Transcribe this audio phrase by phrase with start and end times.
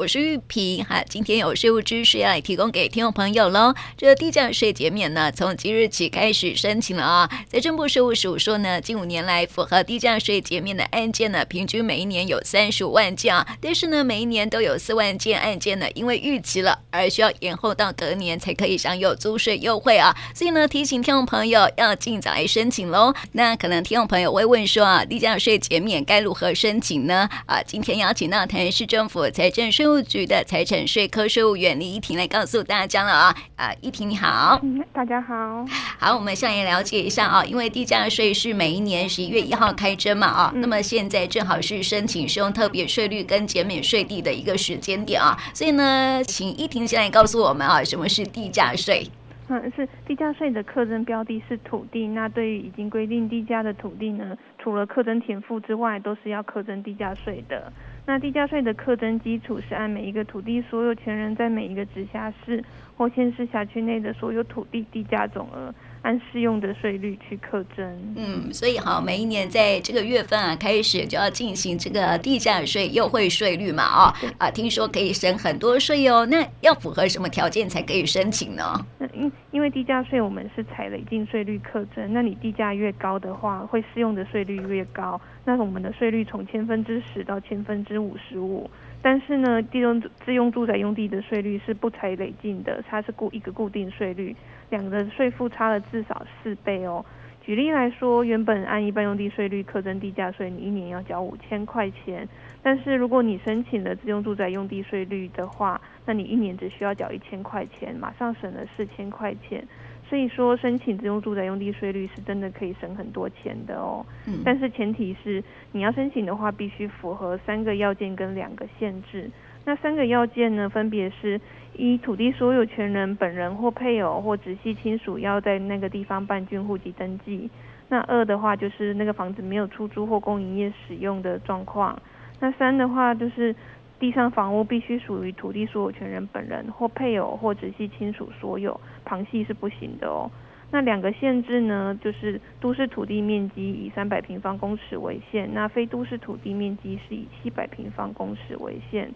[0.00, 1.04] 我是玉萍哈。
[1.06, 3.74] 今天有税务知识要来提供给听众朋友喽。
[3.98, 7.30] 这个地价税减免呢，从即日起开始申请了啊。
[7.52, 20.16] 财政部税务署说呢，近五年来符合地价税减免的案件呢，平均每一年有三十五万件啊，但是呢，每一年都有四万件案件呢，因为逾期了而需要延后到隔年才可以享有租税优惠啊。
[20.34, 23.12] 所以呢，提醒听众朋友要尽早来申请喽。
[23.32, 27.28] 那可能听众朋友会问说啊，地价税减免该如何申请呢？
[27.44, 33.34] 啊，今天邀请到台南市政府财政税务务局的财产税科税务员李依婷来告诉大家了啊。
[33.56, 34.60] 啊，依婷你好，
[34.92, 35.64] 大家好。
[35.98, 49.06] 好，我们先来了解一下啊，因为地价税是每一年十一月一号开征嘛啊，嗯、那么现在正好是申请适用特别税率跟减免税地的一个时间点啊，所以呢，请依婷先来告诉我们啊，什么是地价税？
[49.52, 52.06] 嗯，是地价税的课征标的是土地。
[52.06, 57.72] 那对于已经规定地价的土地呢，除了课征田赋之外，都是要课征地价税的。
[58.06, 62.64] 那地价税的课征基础是按每一个土地所有权人在每一个直辖市
[62.96, 65.72] 或县市辖区内的所有土地地价总额。
[66.02, 78.62] 按适用的税率去课征，嗯，所以好，每一年在这个月份啊，开始就要进行这个地价税优惠税率嘛，啊、啊，听说可以省很多税哦，那要符合什么条件才可以申请呢？
[78.98, 85.20] 那因因为地价税我们是采累进税率课征，那你地价越高的话，会适用的税率越高，
[85.56, 88.70] 那我们的税率从千分之十到千分之五十五。
[89.02, 94.36] 但是呢，地用自用住宅用地的税率是不采累进的，它是固一个固定税率，
[94.68, 97.04] 两个税负差了至少四倍哦。
[97.42, 102.28] 举例来说，原本按一般用地税率课征地价税，你一年要缴五千块钱，
[102.62, 109.66] 但是如果你申请了自用住宅用地税率的话，那你一年只需要缴一千块钱，马上省了四千块钱。
[110.10, 114.04] 所以说，申请自用住宅用地税率是真的可以省很多钱的哦。
[114.26, 114.42] 嗯。
[114.44, 119.30] 但是前提是你要申请的话，必须符合三个要件跟两个限制。
[119.64, 121.40] 那三个要件呢，分别是：
[121.76, 127.48] 一、土地所有权人本人或配偶或直系亲属要在那个地方办均户籍登记；
[127.88, 131.96] 那二的话，就是那个房子没有出租或供营业使用的状况；
[132.40, 133.54] 那三的话，就是。
[134.00, 140.30] 地上房屋必须属于土地所有权人本人或配偶或直系亲属所有，旁系是不行的哦。
[140.72, 149.10] 那两个限制呢，就是都市土地面积以三百平方公尺为限，那非都市土地面积是以七百平方公尺为限。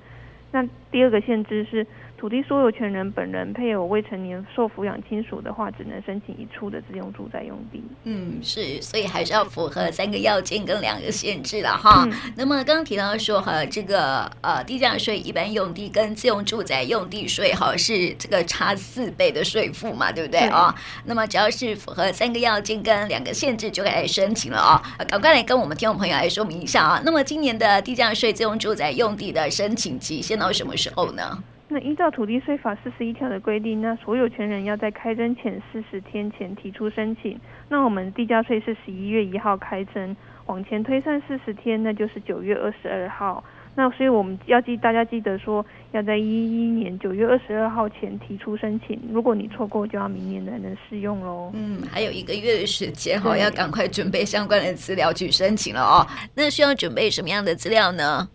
[0.55, 1.85] 那第二个限制是，
[2.17, 7.83] 土地所有权人本人、配偶、未成年受抚养亲属的话，只能申请一处的自用住宅用地。
[8.05, 12.05] 嗯，是，所以还是要符合三个要件跟两个限制了哈。
[12.07, 20.73] 嗯、那么刚刚提到说哈，这个呃地价税一般用地跟自用住宅用地税哈是这个差四倍的税负嘛，对不对啊？
[20.73, 24.81] 对那么只要是符合三个要件跟两个限制，就可以申请了啊。
[25.09, 27.03] 赶快来跟我们听众朋友来说明一下啊。
[27.05, 31.43] 那么今年的地价税自用住宅用地的申请期限到什么时候呢？
[31.69, 37.41] 那依照土地税法四十一条的规定，那所有权人要在开征前四十天前提出申请。
[37.71, 43.43] 那我们地价税是十一月一号开征，往前推算四十天，那就是九月二十二号。
[43.77, 49.01] 那所以我们要记大家记得说，要在一一年九月二十二号前提出申请。
[49.11, 51.51] 如果你错过，就要明年才能适用喽。
[51.55, 56.07] 嗯，还有一个月的时间哈，对要赶快准备相关的资料去申请了哦。
[56.35, 58.29] 那需要准备什么样的资料呢？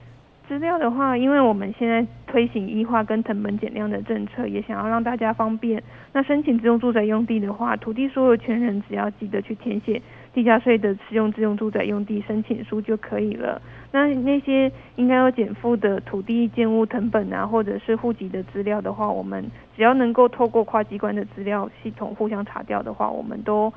[0.50, 5.84] 资料的话，因为我们现在推行 E 化跟成本减量的政策，也想要让大家方便。
[6.12, 10.02] 那申请自用住宅用地的话，土地所有权人只要记得去填写
[10.34, 13.62] 地价税的适用自用住宅用地申请书就可以了。
[13.92, 19.46] 那那些应该要减负的土地建物成本啊，或者是户籍的资料的话，我们
[19.78, 23.72] 只要能够透过跨机关的资料系统互相查调的话，我们都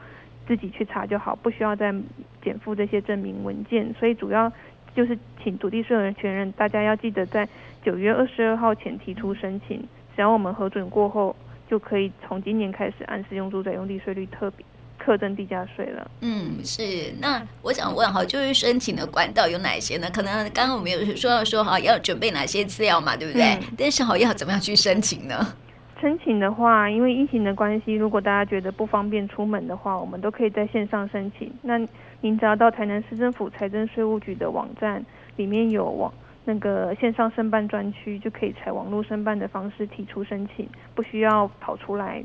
[0.46, 1.94] 自己去查就好，不需要再
[2.42, 3.92] 减负这些证明文件。
[3.92, 4.50] 所以主要。
[4.94, 7.48] 就是请土地所有权人，大家要记得在
[7.84, 9.78] 九月二十二号前提出申请，
[10.14, 11.34] 只要我们核准过后，
[11.68, 14.64] 就可以从今年开始按适用住宅用地税率特别
[14.98, 16.10] 课征地价税了。
[16.20, 17.12] 嗯，是。
[17.20, 20.08] 那我想问哈，就是申请的管道有哪些呢？
[20.12, 23.42] 可能刚刚我们有说到说哈，要准备哪些资料嘛，对不对？
[23.42, 25.54] 嗯、但是好要怎么样去申请呢？
[26.02, 31.48] 申请的话，因为疫情的关系，如果大家觉得不方便出门的话，我们都可以在线上申请。
[31.62, 31.78] 那
[32.20, 35.00] 您只要到台南市政府财政税务局的网站，
[35.36, 36.12] 里面有网
[36.44, 42.20] 那个线上申办专区，就可以采网络申办的方式提出申请，不需要跑出来。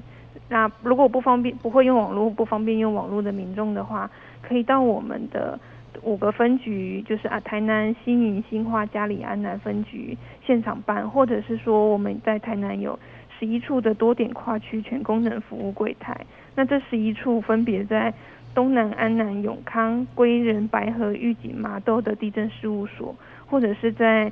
[0.49, 4.09] 那如果不方便，不会用网络，不方便用网络的民众的话，
[4.41, 5.59] 可以到我们的
[6.01, 12.97] 五个分局，就是啊台南、西宁、新化、嘉里、安南分局现场办，或者是说我们在台南有
[13.39, 16.25] 十一处的多点跨区全功能服务柜台。
[16.55, 18.13] 那这十一处分别在。
[18.55, 24.31] 东南、安南、永康、归仁、白河、玉井、麻豆的地震事务所，或者是在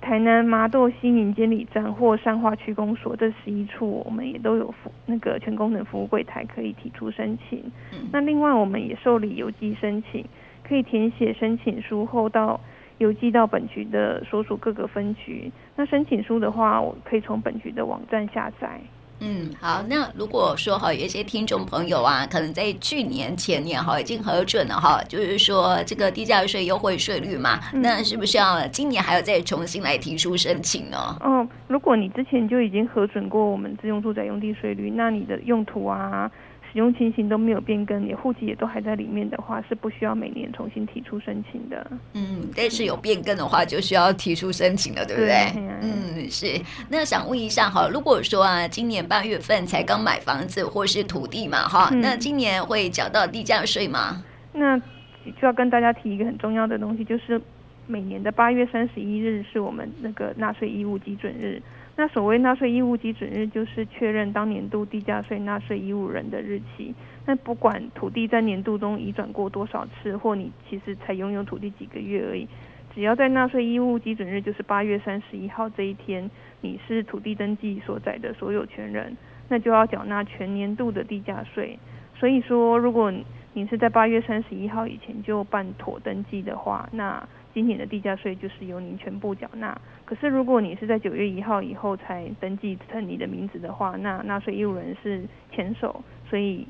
[0.00, 7.70] 台南麻豆西宁监理站或善化区公所这十一处，我们也都有服那个全功能服务柜台可以提出申请。
[7.92, 10.24] 嗯、那另外，我们也受理邮寄申请，
[10.66, 12.58] 可以填写申请书后到
[12.98, 15.50] 邮寄到本局的所属各个分局。
[15.76, 18.80] 那申请书的话，我可以从本局的网站下载。
[19.20, 19.82] 嗯，好。
[19.88, 30.98] 那如果说哈，有一些听众朋友啊，可能在去年、前年哈已经核准了哈，就是说这个低价税优惠税率嘛，嗯、那是不是要今年还要再重新来提出申请呢？
[31.20, 36.30] 哦，如果你之前就已经核准过我们自用住宅用地税率，那你的用途啊。
[36.76, 41.90] 使用情形都没有变更，你户籍也都还在里面的话，是不需要每年重新提出申请的。
[42.12, 45.50] 嗯，但是有变更的话，就需要提出申请了，对不对？
[45.54, 46.60] 对嗯，是。
[46.90, 54.22] 那想问一下哈，如果说啊，今年八月份才刚买房子或是土地嘛，哈、嗯，那今年会缴到地价税吗？
[54.52, 57.40] 那就要跟大家提一个很重要的东西，就是
[57.86, 61.62] 每年的八月三十一日是我们那个纳税义务基准日。
[61.96, 66.94] 那所谓纳税义务基准日，就是确认当年度地价税纳税义务人的日期。
[67.24, 72.46] 那不管土地在年度中移转过多少次，或你其实才拥有土地几个月而已，
[72.94, 79.16] 只要在纳税义务基准日，就是八月三十一号这一天，你是土地登记所载的所有权人，
[79.48, 81.78] 那就要缴纳全年度的地价税。
[82.14, 83.12] 所以说，如果
[83.54, 87.26] 你是在八月三十一号以前就办妥登记的话，那
[87.56, 89.80] 今年的地价税就是由您全部缴纳。
[90.04, 96.66] 可是如果你是在九月一号以后才登记成你的名字的话，那纳税义务人是前手，所以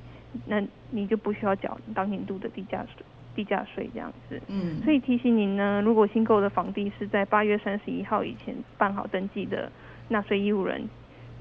[0.47, 3.05] 那你就不需要缴当年度的地价税。
[3.35, 4.41] 地价税这样子。
[4.47, 4.81] 嗯。
[4.85, 9.69] 所以提醒您呢，如果新购的房地是在八月三十一号以前办好登记的
[10.07, 10.89] 纳税义务人，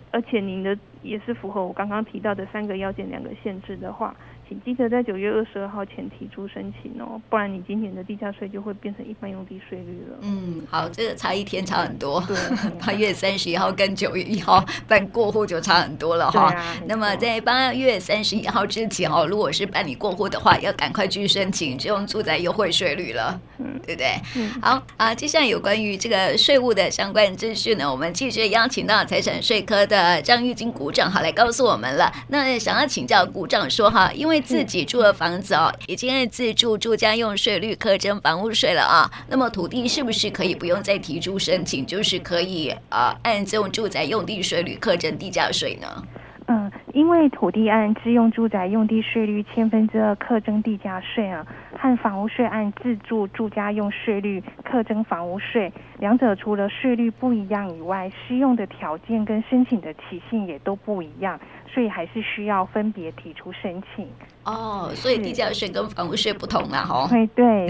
[0.09, 4.15] 而且您的也是符合我刚刚提到的三个要件、两个限制的话。
[4.47, 10.17] 请记得在九月二十二号前提出申请哦，不然你今年的地价税就会变成一般用地税率了。
[10.21, 12.23] 嗯，好，这个差一天差很多。
[12.27, 12.37] 对，
[12.85, 16.53] 八月三十一号跟九月一号办过户就差很多了哈。
[16.53, 24.19] 啊、那么在八月三十一号之前哦，如果是办理过户的话，要赶快去申请这种住宅优惠税率了，嗯，对不对？
[24.35, 25.15] 嗯，好啊。
[25.15, 32.11] 接下来有关于这个税务的相关资讯呢，我们继续邀请到财产税科的张玉金股长好来告诉我们了。
[32.27, 39.09] 那想要请教股长说哈，因为自己住的房子哦，已经按自住住家用税率课征房屋税了啊。
[39.27, 46.03] 那么土地是不是可以不用再提出申请，就是可以啊按这种住宅用地税率课征地价税呢？
[46.47, 51.45] 嗯，因为土地按自用住宅用地税率千分之二课征地价税啊，
[51.77, 55.69] 和房屋税按自住住家用税率课征房屋税，
[55.99, 61.37] 两者除了税率不一样以外，适用的条件跟申请的期限也都不一样。
[61.67, 64.07] 所以还是需要分别提出申请
[64.45, 64.89] 哦。
[64.95, 67.09] 所以地价税跟房屋税不同啦哈。
[67.09, 67.67] 对对。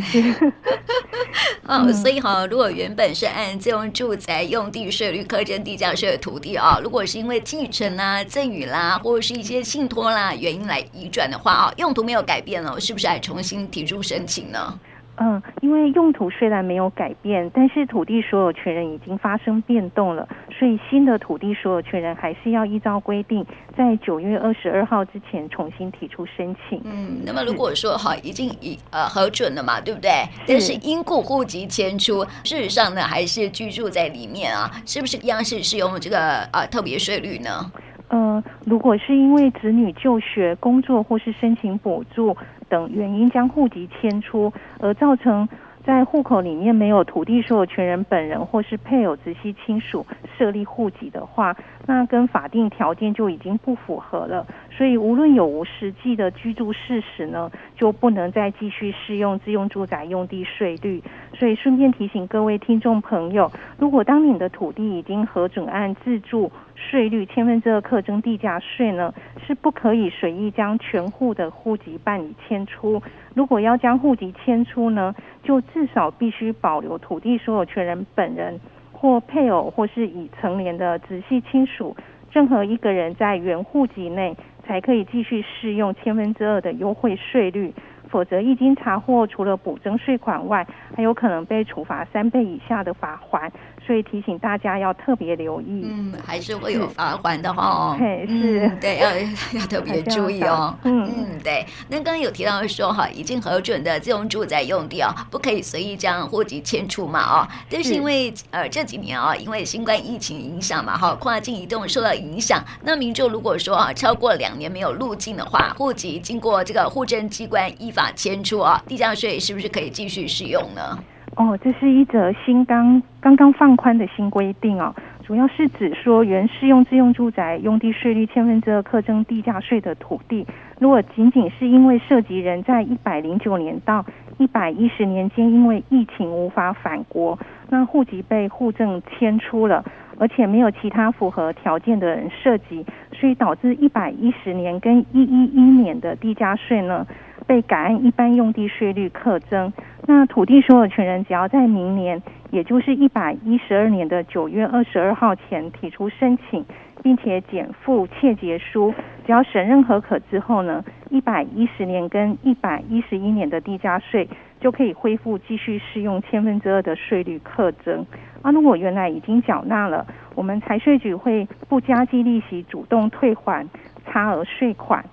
[1.63, 14.79] 哦，所以哈，如果原本是按自用住宅用地税率课征地价税的土地啊，如果是因为继承啦、赠与啦，或者是一些信托啦原因来移转的话啊，用途没有改变了，是不是还重新提出申请呢？
[15.17, 20.27] 嗯，因为用途虽然没有改变，但是土地所有权人已经发生变动了，
[20.59, 23.45] 所以新的土地所有权人还是要依照规定，
[23.77, 26.81] 在九月二十二号之前重新提出申请。
[26.83, 30.11] 嗯，那么如果说哈已经已呃核准了嘛，对不对？
[30.11, 30.27] 是。
[30.47, 36.19] 但是因故户籍迁出，事实上呢还是居住在里面啊，是不是一样是适用这个
[36.51, 37.71] 啊、呃、特别税率呢？
[38.07, 42.35] 呃，如果是因为子女就学、工作或是申请补助
[42.69, 45.47] 等原因将户籍迁出，而造成
[45.83, 50.05] 在户口里面没有土地所有权人本人或是配偶、直系亲属
[50.37, 54.45] 设立户籍的话，那跟法定条件就已经不符合了。
[54.71, 61.01] 所以无论有无实际的居住事实呢，就不能再继续适用自用住宅用地税率。
[61.33, 69.13] 所以顺便提醒各位听众朋友，如果当你的土地已经核准按自住税率千分之二课征地价税呢，
[69.45, 73.01] 是不可以随意将全户的户籍办理迁出。
[73.33, 75.13] 如果要将户籍迁出呢，
[75.43, 78.59] 就至少必须保留土地所有权人本人
[78.95, 81.95] 或配偶或是已成年的直系亲属，
[82.31, 84.35] 任何一个人在原户籍内，
[84.65, 87.73] 才可以继续适用千分之二的优惠税率。
[88.15, 93.51] 否则一经查获，除了补征税款外，还有可能被处罚三倍以下的罚锾。
[93.85, 95.85] 所以提醒大家要特别留意。
[95.85, 97.95] 嗯，还是会有罚锾的哈。
[97.99, 100.75] 对，是，对，要要特别注意哦。
[100.83, 101.63] 嗯嗯，对。
[101.89, 107.47] 那刚刚有提到说哈，已经核准的这种住宅用地哦，不可以随意将户籍迁出嘛哦。
[107.69, 112.63] 但是因为呃这几年啊，因为新冠疫情影响嘛哈，跨境移动受到影响。
[112.81, 120.97] 那民众如果说啊超过两年没有入境的话，户籍经过这个户政机关依法迁出啊，地价税是不是可以继续适用呢？
[121.35, 124.95] 哦，这是一则新刚刚刚放宽的新规定哦，
[125.25, 130.47] 主要是指说原适用自用住宅用地税率千分之二课征地价税的土地，
[130.79, 134.05] 如果仅仅是因为涉及人在一百零九年到
[134.37, 137.37] 一百一十年间因为疫情无法返国，
[137.69, 139.83] 那户籍被户政迁出了，
[140.17, 147.05] 而且没有其他符合条件的人涉及，所以导致一百一十年跟一一一年的地价税呢，
[147.47, 149.71] 被改按一般用地税率课征。
[150.07, 152.21] 那土地所有权人只要在明年，
[152.51, 156.63] 也就是一百一十二年的九月二十二号前提出申请，
[157.01, 158.93] 并且减负切结书，
[159.25, 164.27] 只要审认核可之后呢，一百一十年跟一百一十一年的地价税
[164.59, 168.05] 就可以恢复继续适用千分之二的税率课征。
[168.43, 173.67] 啊，如果原来已经缴纳了，我们财税局会不加计利息主动退还
[174.05, 175.03] 差额税款。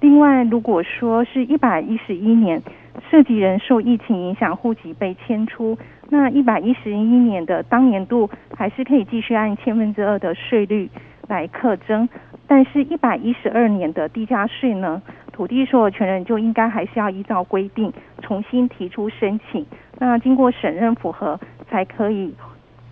[0.00, 2.62] 另外，如果说是一百一十一年，
[3.10, 5.78] 涉及人受疫情影响，户籍被迁出，
[6.10, 10.90] 那一百一十一年的当年度还是可以继续按千分之二的税率
[11.28, 12.08] 来课征，
[12.46, 15.00] 但是，一百一十二年的地价税呢，
[15.32, 19.64] 土地所有权人就应该还是要依照规定重新提出申请，
[19.98, 22.34] 那经过审认符合，才可以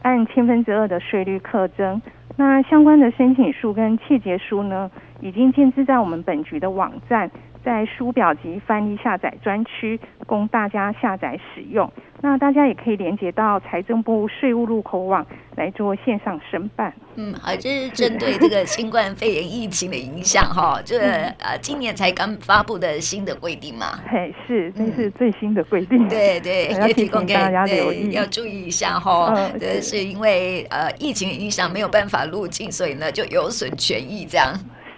[0.02, 2.00] 按千分之二的税率课征。
[2.37, 4.90] 那相关的申请书跟切结书呢，
[5.21, 7.30] 已经建置在我们本局的网站。
[7.64, 11.90] 在书表及翻译下载专区，供大家下载使用。
[12.21, 16.92] 那大家也可以连接到财政部税务入口网来做线上申办。
[17.14, 20.78] 嗯，好，这是针对这个新冠肺炎疫情的影响哈。
[20.85, 21.06] 这个
[21.38, 23.99] 呃，今年才刚发布的新的规定嘛。
[24.11, 26.06] 嘿，是，这是最新的规定。
[26.06, 29.33] 对对， 要提供给大家留意，要注意一下哈。
[29.35, 34.52] 嗯，这是因为呃疫情影响没有办法入境，所以呢就有损权益这样。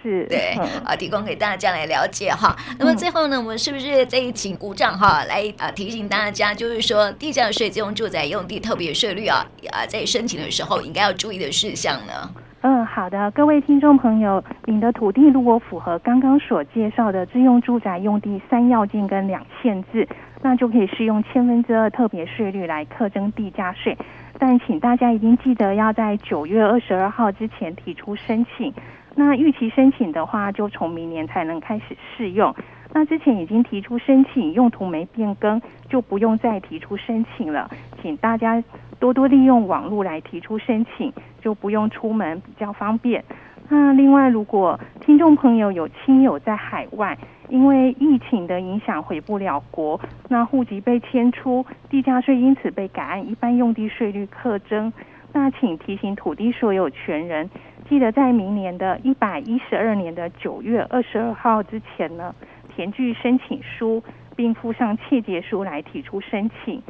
[0.07, 2.55] 是对 啊，提供给大家来了解哈。
[2.79, 12.31] 那么最后呢，我们是不是再请鼓掌哈来啊提醒大家，就是说地价税自用住宅用地特别税率啊啊，在申请的时候应该要注意的事项呢？
[12.61, 20.07] 嗯，好的，各位听众朋友，您的土地如果符合刚刚所介绍的自用住宅用地三要件跟两限制，
[20.41, 23.95] 那就可以适用千分之二特别税率来课征地价税。
[24.39, 28.73] 但请大家一定记得要在九月二十二号之前提出申请。
[29.19, 32.53] 那逾期申请的话，就从明年才能开始适用。
[32.93, 35.59] 那之前已经提出申请，用途没变更，
[35.89, 37.67] 就不用再提出申请了。
[37.99, 38.63] 请大家
[38.99, 43.23] 多多利用网络来提出申请，就不用出门，比较方便。
[43.69, 47.17] 那另外，如果听众朋友有亲友在海外，
[47.49, 54.93] 因为疫情的影响回不了国，那户籍被迁出，地价税因此被改按一般用地税率课征。
[55.33, 57.49] 那请提醒土地所有权人。
[57.89, 62.35] 记得在明年的一百一十二年的九月二十二号之前呢，
[62.75, 64.03] 填具申请书，
[64.35, 66.81] 并附上切结书来提出申请。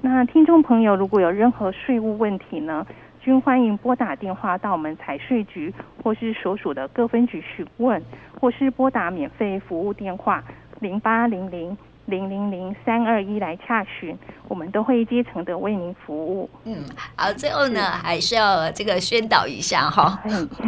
[0.00, 2.86] 那听众朋友如果有任何税务问题呢，
[3.20, 5.72] 均欢迎拨打电话到我们财税局
[6.02, 8.02] 或是所属的各分局询问，
[8.40, 10.42] 或是拨打免费服务电话
[10.80, 11.76] 零八零零。
[12.06, 14.16] 零零零三二一来洽询，
[14.48, 16.48] 我们都会竭诚的为您服务。
[16.64, 16.84] 嗯，
[17.14, 20.18] 好，最后呢，还是要这个宣导一下哈。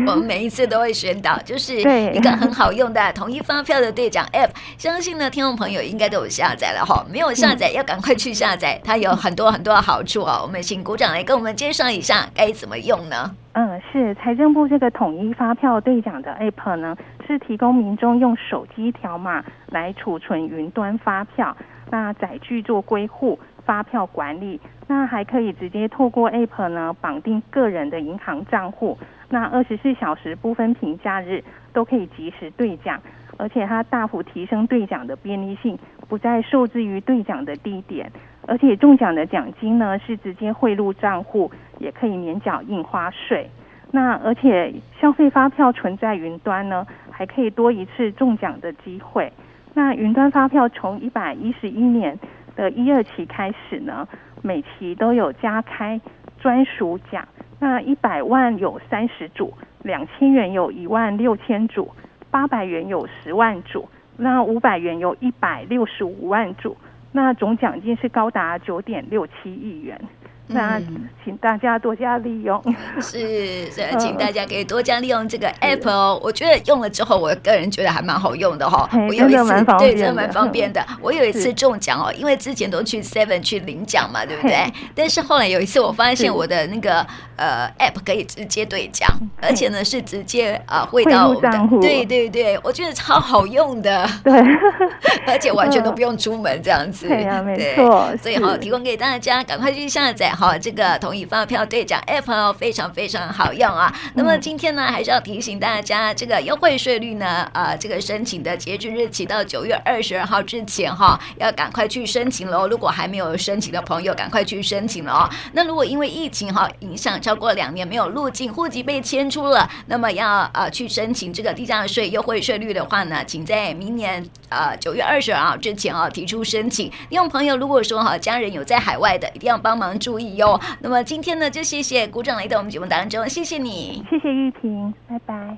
[0.07, 7.07] 我们每一次都会宣导，就是一个很好用的统一发票的兑奖 App，相信呢，听众朋友应该都有下载了哈。
[7.09, 10.41] 没有下载，要赶快去下载，它有很多很多的好处哦。
[10.43, 13.35] 我们请鼓掌来跟我们介绍一下该怎么用呢？
[13.59, 16.97] 嗯，是财政部这个统一发票兑奖的 App 呢，
[17.27, 21.57] 是提供民众用手机条码来储存云端发票，
[21.91, 28.97] 那载具做归户、发票管理，那还可以直接透过 App 呢绑定个人的银行账户，
[29.29, 33.01] 那二十四小时不分平假日都可以及时兑奖，
[33.39, 35.77] 而且它大幅提升兑奖的便利性，
[36.09, 38.13] 不再受制于兑奖的地点。
[38.49, 43.51] 而且中奖的奖金呢，是直接汇入账户，也可以免缴印花税。
[43.91, 49.31] 那而且消费发票存在云端呢，还可以多一次中奖的机会。
[49.75, 52.19] 那云端发票从一百一十一年
[52.57, 54.09] 的一二期开始呢，
[54.41, 56.01] 每期都有加开
[56.41, 57.29] 专属奖。
[57.61, 59.53] 那一百万有三十组，
[59.83, 61.91] 两千元有一万六千组，
[62.31, 66.77] 八百元有十万组，那五百元有一百六十五万组。
[67.13, 70.01] 那总奖金是高达九点六七亿元。
[70.49, 70.81] 那
[71.25, 72.63] 请大家多加利用。
[73.01, 76.19] 是， 所以请大家可以多加利用这个 app 哦。
[76.23, 78.89] 我觉得用了之后，我个人觉得还蛮好用的哈。
[79.09, 80.85] 我有一次对，真的蛮方便的。
[81.01, 84.57] 我有一次中奖哦，因为之前都去 Seven 去领奖嘛，对不对？
[84.95, 89.09] 但是后来有一次，我发现我的那个呃 app 可以直接兑奖，
[89.43, 91.81] 而且呢是直接啊汇到账户。
[91.81, 94.09] 对对对，我觉得超好用的。
[94.25, 94.33] 对，
[95.27, 97.07] 而且完全都不用出门这样子。
[97.07, 98.11] 对呀，没错。
[98.23, 103.93] 所以好，提供给大家，赶快去下载哈这个同意发票兑奖 app 哦，非常非常好用啊。
[104.15, 112.69] 那么今天呢，还是要提醒大家，这个优惠税率呢，呃，这个申请的截止日期到九月二十二号之前哈，要赶快去申请喽。
[112.69, 115.29] 如果还没有申请的朋友，赶快去申请了哦。
[115.53, 126.91] 那如果因为疫情哈影响超过两年没有入境，户籍被迁出了，那么要呃去申请这个地价税优惠税率的话呢，请在明年呃九月二十二号之前啊提出申请。
[127.09, 130.61] 因为朋友如果说哈家人有在海外的，一定要帮忙注意哟。
[130.81, 135.57] 那么今天呢，就谢谢鼓掌来到我们节目当中，谢谢你，谢谢玉婷，拜拜。